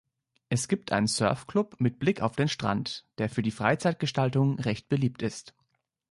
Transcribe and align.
Es 0.49 0.67
gibt 0.67 0.91
einen 0.93 1.05
Surfclub 1.05 1.79
mit 1.79 1.99
Blick 1.99 2.21
auf 2.23 2.35
den 2.35 2.47
Strand, 2.47 3.05
der 3.19 3.29
für 3.29 3.43
die 3.43 3.51
Freizeitgestaltung 3.51 4.57
recht 4.59 4.89
beliebt 4.89 5.21
ist. 5.21 5.53